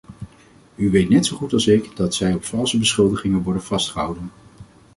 U 0.75 0.89
weet 0.91 1.09
net 1.09 1.25
zo 1.25 1.35
goed 1.35 1.53
als 1.53 1.67
ik 1.67 1.95
dat 1.95 2.13
zij 2.15 2.33
op 2.33 2.43
valse 2.43 2.77
beschuldigingen 2.79 3.41
worden 3.41 3.63
vastgehouden. 3.63 4.31